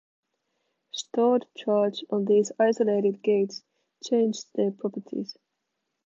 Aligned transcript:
Stored 0.95 1.45
charge 1.55 2.03
on 2.09 2.25
these 2.25 2.51
isolated 2.59 3.21
gates 3.21 3.61
changed 4.03 4.47
their 4.55 4.71
properties. 4.71 5.37